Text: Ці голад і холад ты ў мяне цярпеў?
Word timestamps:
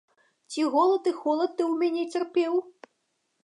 Ці 0.53 0.63
голад 0.75 1.03
і 1.11 1.13
холад 1.19 1.53
ты 1.59 1.63
ў 1.67 1.73
мяне 1.85 2.03
цярпеў? 2.17 2.53